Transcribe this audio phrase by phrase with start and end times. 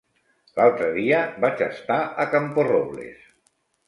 [0.59, 3.29] L'altre dia vaig estar a Camporrobles.